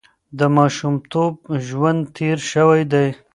د 0.37 0.41
ماشومتوب 0.57 1.33
ژوند 1.65 2.01
تېر 2.17 2.37
شوی 2.51 2.81
دی. 2.91 3.07